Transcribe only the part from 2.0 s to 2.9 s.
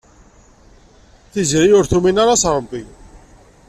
ara s Ṛebbi.